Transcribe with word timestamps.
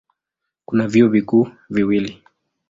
Kuna 0.65 0.87
vyuo 0.87 1.09
vikuu 1.09 1.47
viwili. 1.69 2.23